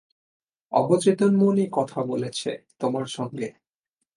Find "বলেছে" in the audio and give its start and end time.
2.03-2.49